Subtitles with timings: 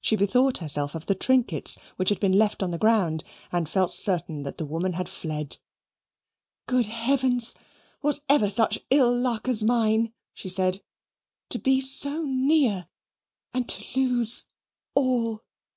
[0.00, 3.22] She bethought herself of the trinkets which had been left on the ground
[3.52, 5.58] and felt certain that the woman had fled.
[6.66, 7.54] "Good Heavens!
[8.02, 10.82] was ever such ill luck as mine?" she said;
[11.50, 12.88] "to be so near,
[13.54, 14.46] and to lose
[14.96, 15.44] all.